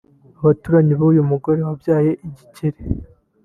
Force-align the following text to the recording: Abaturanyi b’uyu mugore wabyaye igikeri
Abaturanyi 0.39 0.93
b’uyu 0.99 1.29
mugore 1.31 1.59
wabyaye 1.67 2.11
igikeri 2.27 2.79